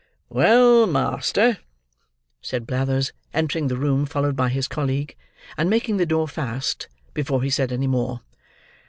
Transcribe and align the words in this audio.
"Well, 0.29 0.87
master," 0.87 1.59
said 2.41 2.65
Blathers, 2.65 3.13
entering 3.35 3.67
the 3.67 3.77
room 3.77 4.07
followed 4.07 4.35
by 4.35 4.49
his 4.49 4.67
colleague, 4.67 5.15
and 5.59 5.69
making 5.69 5.97
the 5.97 6.07
door 6.07 6.27
fast, 6.27 6.87
before 7.13 7.43
he 7.43 7.51
said 7.51 7.71
any 7.71 7.85
more. 7.85 8.21